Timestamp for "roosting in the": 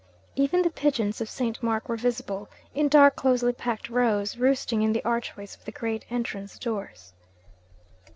4.35-5.05